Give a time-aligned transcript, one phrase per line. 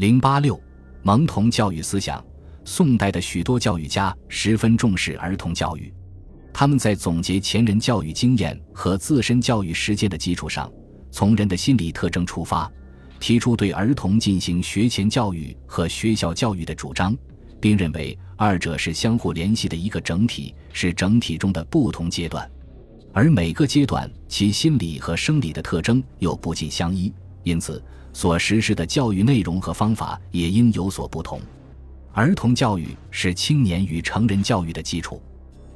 [0.00, 0.58] 零八六，
[1.02, 2.24] 蒙童教育思想。
[2.64, 5.92] 宋代的许多教育家十分重视儿童教育，
[6.54, 10.72] 他们在总结前人教育经验和自身教育实践的基础上，
[11.10, 12.72] 从人的心理特征出发，
[13.18, 17.14] 提出对儿童进行学前教育和学校教育的主张，
[17.60, 22.50] 并认为二者是相互联系的一个整体，是整体中的不同阶段，
[23.12, 27.12] 而每个阶段其心理和生理的特征又不尽相依，
[27.42, 31.40] 因此所实施的教育内容和方法也应有所不同。
[32.12, 35.22] 儿童教育是青年与成人教育的基础。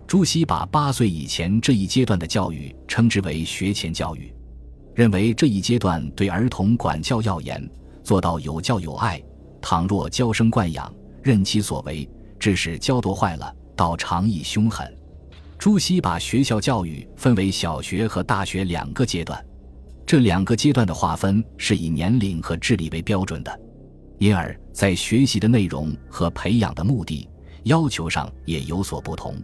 [0.07, 4.33] 朱熹把八岁以前这一阶段的教育称之为学前教育，
[4.95, 7.69] 认为这一阶段对儿童管教要严，
[8.03, 9.23] 做到有教有爱。
[9.63, 10.93] 倘若娇生惯养，
[11.23, 12.07] 任其所为，
[12.39, 14.95] 致使教夺坏了，倒常亦凶狠。
[15.59, 19.43] 朱熹把学校教育分为小学和大学两个阶段，
[20.07, 23.61] 这两个阶段的划分是以年龄和智力为标准的。
[24.19, 27.29] 因而，在学习的内容和培养的目的
[27.65, 29.37] 要求上也有所不同。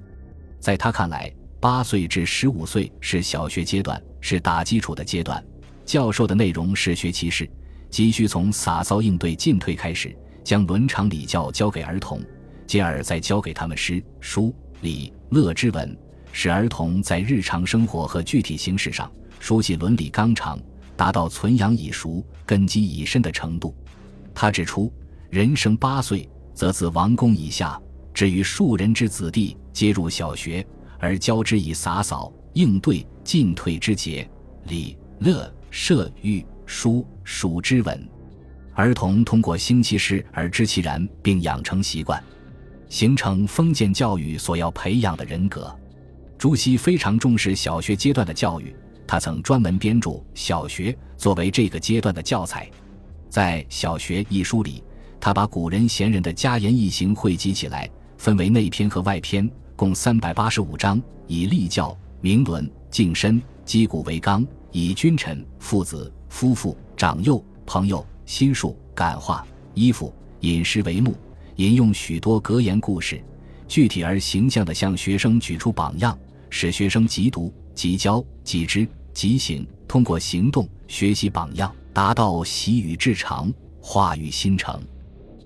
[0.61, 5.43] 在他看来，八岁至十五岁是小学阶段，是打基础的阶段。
[5.85, 7.51] 教授的内容是学其事，
[7.91, 12.23] 急需从洒扫应对进退开始，将伦常礼教教给儿童，
[12.67, 15.97] 继而再教给他们诗、书、礼、乐之文，
[16.31, 20.57] 使儿童在日常生活和具体形式上熟悉伦理纲常，
[20.97, 23.75] 达到存养已熟、根基已深的程度。
[24.33, 24.93] 他指出，
[25.31, 27.81] 人生八岁，则自王公以下，
[28.15, 30.65] 至于庶人之子弟，皆入小学，
[30.99, 34.31] 而教之以洒扫、应对、进退之节、
[34.67, 38.09] 礼、乐、射、御、书、数之文。
[38.75, 42.23] 儿童通过兴其事而知其然，并养成习惯，
[42.89, 45.75] 形成封建教育所要培养的人格。
[46.39, 48.75] 朱熹非常重视小学阶段的教育，
[49.11, 52.71] 他曾专门编著《小学》，作为这个阶段的教材。
[53.29, 54.85] 在《小学》一书里，
[55.19, 71.17] 他把古人贤人的家言义行汇集起来，分为内篇和外篇，共三百八十五章，以立教、明伦、敬身、击鼓为纲，以君臣、父子、夫妇、长幼、朋友、心术、感化、衣服、饮食为目，
[71.57, 73.21] 引用许多格言故事，
[73.67, 76.17] 具体而形象地向学生举出榜样，
[76.49, 78.87] 使学生即读、即教、即知、
[79.21, 81.71] 即行，通过行动学习榜样。
[81.93, 84.83] 达到习与至常，化与心诚。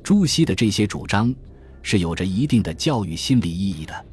[0.00, 1.34] 朱熹的这些主张
[1.82, 4.06] 是有着一定的教育心理意义的。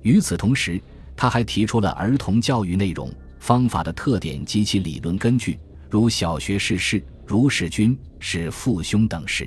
[0.00, 0.80] 与此同时，
[1.14, 5.58] 他还提出了儿童教育内容方法的特点及其理论根据，
[5.90, 9.46] 如小学事事，如使君，是父兄等事。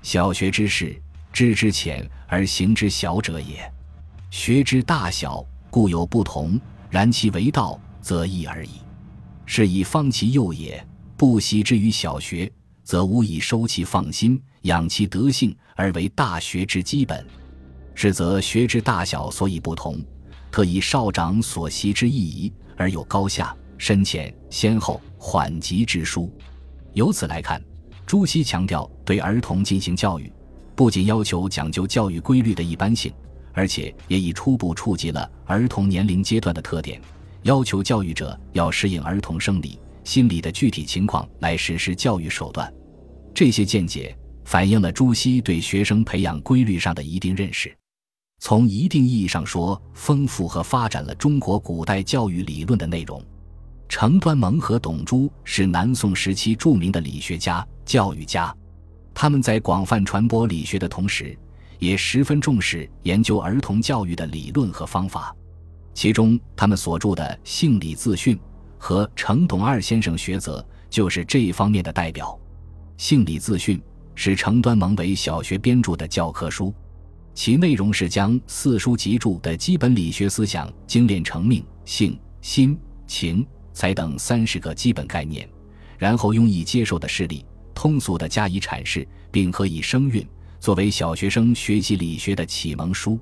[0.00, 0.96] 小学之事，
[1.32, 3.68] 知之浅而行之小者也。
[4.30, 6.56] 学之大小，故有不同，
[6.88, 8.70] 然其为道，则异而已。
[9.46, 10.84] 是以方其幼也。
[11.16, 12.50] 不习之于小学，
[12.82, 17.24] 则无以收其放心，养其德性，而为大学之基本。
[17.94, 20.00] 是则学之大小所以不同，
[20.50, 26.28] 特以少长所习之意义，而有高下、深浅、先后、缓急之殊。
[26.94, 27.62] 由此来看，
[28.04, 30.32] 朱熹强调对儿童进行教育，
[30.74, 33.12] 不仅要求讲究教育规律的一般性，
[33.52, 37.00] 而且也已初步触及了儿童年龄阶段的特点，
[37.42, 39.78] 要求教育者要适应儿童生理。
[40.04, 42.68] 心理的具体情况来实施教育手段，
[43.32, 44.12] 这些见解
[44.44, 47.72] 反映了朱熹对学生培养规律上的一定认识。
[48.40, 53.24] 从一定意义上说，丰富和发展了中国古代教育理论的内容。
[53.88, 58.52] 程端蒙和董朱是南宋时期著名的理学家、教育家，
[59.14, 61.38] 他们在广泛传播理学的同时，
[61.78, 65.32] 也十分重视研究儿童教育的理论和方法。
[65.94, 68.36] 其中，他们所著的《性理自训》。
[68.84, 72.36] 和程董二先生学则就是这一方面的代表。
[72.96, 73.80] 性理自训
[74.16, 76.74] 是程端蒙为小学编著的教科书，
[77.32, 82.76] 其内容是将四书集注的基本理学思想精炼成命、性、心、
[83.06, 85.48] 情、才等三十个基本概念，
[85.96, 90.26] 然后用易接受的事例通俗的加以阐释，并合以声韵，
[90.58, 93.16] 作为小学生学习理学的启蒙书。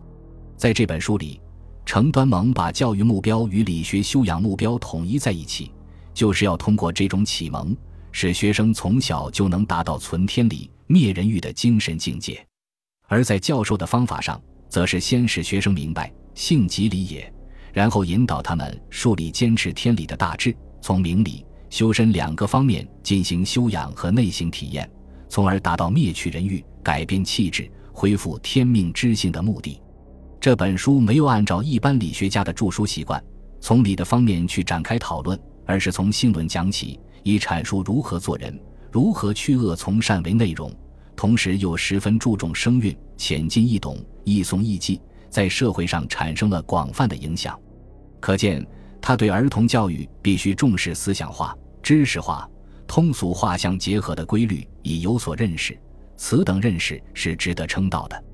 [0.57, 1.39] 在这本书里。
[1.85, 5.73] 程端蒙把教育目标与理学修养目标统一在一起，
[6.15, 7.77] 就是要通过这种启蒙，
[8.13, 12.35] 使学生从小就能达到存天理、灭人欲的精神境界；
[13.09, 17.33] 而在教授的方法上，则是先使学生明白性即理也，
[17.73, 24.89] 然后引导他们树立坚持天理的大志，从明理、修身两个方面进行修养和内省体验，
[25.29, 29.81] 从而达到灭去人欲、改变气质、恢复天命之性的目的。
[30.41, 33.23] 这本书没有按照一般理学家的著书习惯，
[33.61, 38.59] 从理的方面去展开讨论，而是从性论讲起，以阐述如何做人、
[38.91, 40.75] 如何去恶从善为内容，
[41.15, 44.99] 同时又十分注重声韵，浅近易懂，易诵易记，
[45.29, 47.61] 在社会上产生了广泛的影响。
[48.19, 48.67] 可见，
[48.99, 52.49] 他对儿童教育必须重视思想化、知识化、
[52.87, 55.79] 通俗化相结合的规律，已有所认识。
[56.17, 58.25] 此等认识是值得称道的。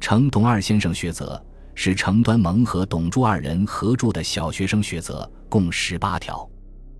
[0.00, 1.42] 程董二先生学则
[1.74, 6.48] 是程端蒙和董朱二人合著的小学生学则，共十八条。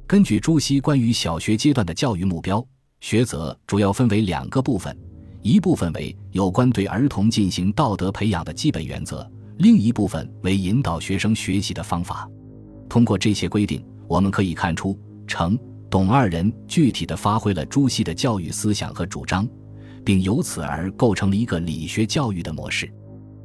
[0.07, 2.65] 根据朱熹关于小学阶段的教育目标，
[3.01, 4.97] 学则主要分为两个部分：
[5.43, 9.29] 一部分为有关对儿童进行道德培养的基本原则，
[9.59, 12.29] 另一部分为引导学生学习的方法。
[12.89, 15.59] 通过这些规定，我们可以看出程
[15.91, 19.49] 董二人具体的发挥了朱熹的教育思想和主张。
[20.07, 22.89] 并由此而构成了一个理学教育的模式，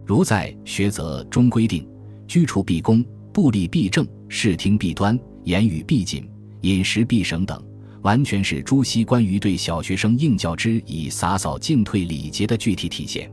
[0.06, 1.90] 如在学则中规定，
[2.28, 3.04] 居处必恭，
[3.34, 6.30] 步立必正，视听必端，言语必谨，
[6.62, 7.60] 饮食必省等，
[8.04, 13.32] 完全是朱熹关于对小学生应教之以洒扫进退礼节的具体体现。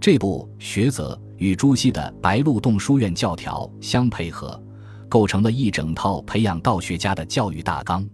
[0.00, 4.62] 这部学则与朱熹的白鹿洞书院教条相配合，
[5.08, 8.08] 构成了一整套培养道学家的教育大纲。